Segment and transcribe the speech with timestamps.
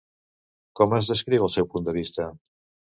[0.79, 2.31] Com es descriu el seu punt de vista?